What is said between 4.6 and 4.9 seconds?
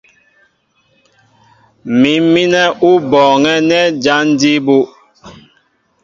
bú.